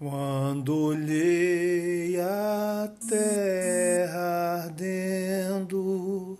Quando 0.00 0.74
olhei 0.86 2.18
a 2.18 2.90
terra 3.06 4.62
ardendo, 4.64 6.38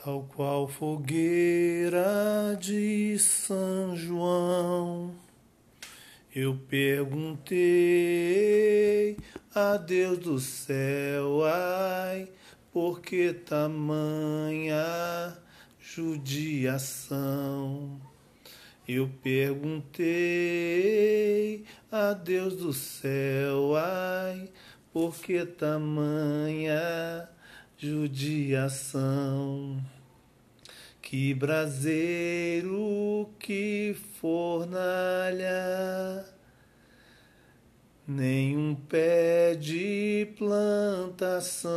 tal 0.00 0.22
qual 0.32 0.68
fogueira 0.68 2.56
de 2.60 3.18
São 3.18 3.96
João, 3.96 5.12
eu 6.32 6.56
perguntei 6.68 7.56
a 9.52 9.76
Deus 9.76 10.18
do 10.18 10.38
céu, 10.38 11.44
ai, 11.44 12.28
por 12.72 13.00
que 13.00 13.32
tamanha 13.32 14.86
judiação? 15.80 17.18
Eu 18.88 19.08
perguntei 19.22 20.04
a 21.92 22.14
Deus 22.14 22.56
do 22.56 22.72
céu, 22.72 23.76
ai, 23.76 24.48
por 24.90 25.14
que 25.14 25.44
tamanha 25.44 27.28
judiação? 27.76 29.78
Que 31.02 31.34
braseiro, 31.34 33.28
que 33.38 33.94
fornalha, 34.18 35.44
nenhum 38.06 38.74
pé 38.74 39.54
de 39.54 40.32
plantação, 40.38 41.74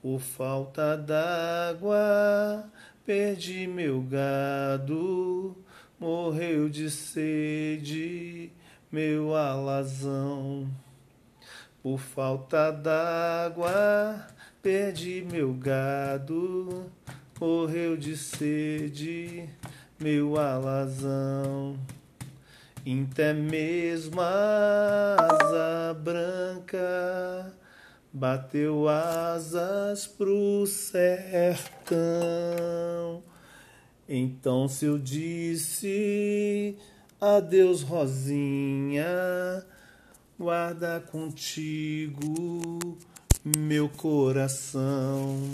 por 0.00 0.20
falta 0.20 0.96
d'água 0.96 2.64
Perdi 3.08 3.66
meu 3.66 4.02
gado, 4.02 5.56
morreu 5.98 6.68
de 6.68 6.90
sede 6.90 8.52
meu 8.92 9.34
alazão. 9.34 10.68
Por 11.82 11.98
falta 11.98 12.70
d'água, 12.70 14.26
perdi 14.60 15.26
meu 15.32 15.54
gado, 15.54 16.92
morreu 17.40 17.96
de 17.96 18.14
sede 18.14 19.48
meu 19.98 20.38
alazão. 20.38 21.78
Até 23.10 23.32
mesmo 23.32 24.20
asa 24.20 25.94
branca 25.94 27.56
bateu 28.12 28.88
asas 28.88 30.06
pro 30.06 30.66
sertão. 30.66 31.98
Então 34.08 34.66
se 34.68 34.86
eu 34.86 34.98
disse 34.98 36.76
adeus, 37.20 37.82
Rosinha, 37.82 39.06
guarda 40.38 41.00
contigo 41.00 42.78
meu 43.44 43.88
coração. 43.88 45.50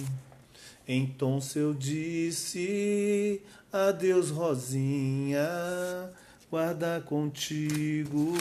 Então 0.86 1.40
se 1.40 1.58
eu 1.58 1.74
disse 1.74 3.40
adeus, 3.72 4.30
Rosinha, 4.30 5.48
guarda 6.48 7.00
contigo 7.00 8.34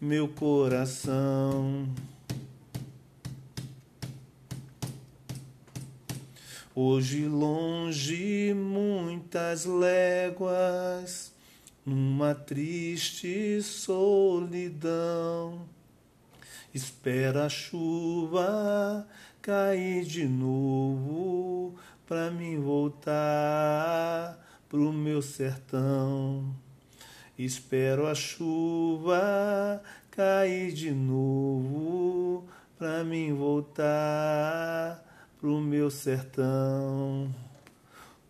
meu 0.00 0.26
coração. 0.26 1.86
Hoje 6.80 7.26
longe 7.26 8.54
muitas 8.54 9.64
léguas, 9.64 11.34
numa 11.84 12.36
triste 12.36 13.60
solidão, 13.62 15.62
espera 16.72 17.46
a 17.46 17.48
chuva 17.48 19.08
cair 19.42 20.04
de 20.04 20.28
novo 20.28 21.74
pra 22.06 22.30
mim 22.30 22.60
voltar 22.60 24.38
pro 24.68 24.92
meu 24.92 25.20
sertão. 25.20 26.54
Espero 27.36 28.06
a 28.06 28.14
chuva 28.14 29.82
cair 30.12 30.72
de 30.72 30.92
novo 30.92 32.46
pra 32.78 33.02
mim 33.02 33.34
voltar 33.34 35.07
pro 35.38 35.60
meu 35.60 35.90
sertão. 35.90 37.34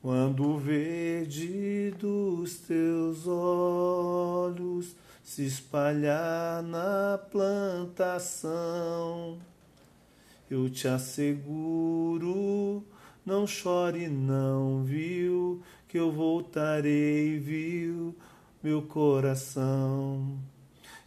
Quando 0.01 0.47
o 0.47 0.59
verde 0.59 1.91
dos 1.99 2.59
teus 2.59 3.27
olhos 3.27 4.95
se 5.23 5.45
espalhar 5.45 6.63
na 6.63 7.19
plantação, 7.31 8.47
eu 10.51 10.71
te 10.71 10.87
asseguro, 10.87 12.85
não 13.27 13.47
chore 13.47 14.09
não, 14.09 14.83
viu, 14.85 15.63
que 15.89 15.99
eu 15.99 16.13
voltarei, 16.13 17.39
viu, 17.39 18.15
meu 18.63 18.83
coração. 18.83 20.39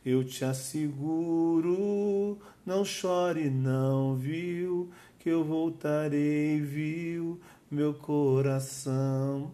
Eu 0.04 0.24
te 0.24 0.44
asseguro, 0.44 2.38
não 2.66 2.84
chore 2.84 3.50
não, 3.50 4.16
viu, 4.16 4.90
que 5.22 5.30
eu 5.30 5.44
voltarei, 5.44 6.60
viu, 6.60 7.40
meu 7.70 7.94
coração. 7.94 9.52